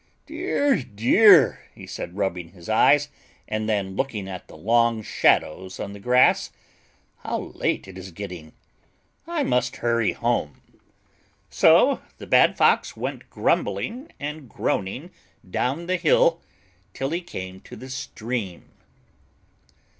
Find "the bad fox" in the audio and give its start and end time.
12.17-12.97